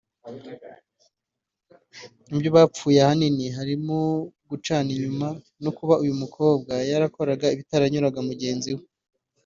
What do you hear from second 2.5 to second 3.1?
bapfuye